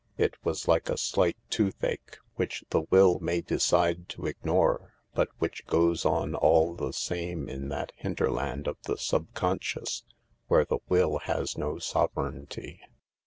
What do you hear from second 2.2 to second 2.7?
which